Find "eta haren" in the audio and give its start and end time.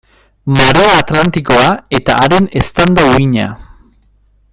1.99-2.47